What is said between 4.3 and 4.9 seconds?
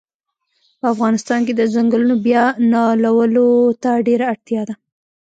اړتیا ده